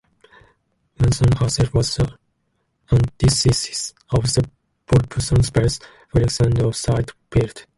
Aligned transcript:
Munson 0.97 1.31
herself 1.33 1.75
was 1.75 1.93
the 1.97 2.17
antithesis 2.91 3.93
of 4.09 4.23
the 4.23 4.49
voluptuous 4.87 5.51
Belle: 5.51 5.69
freckled 6.09 6.41
and 6.41 6.59
of 6.63 6.75
slight 6.75 7.11
build. 7.29 7.67